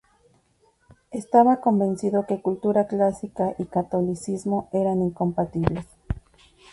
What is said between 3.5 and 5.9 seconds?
y catolicismo eran incompatibles.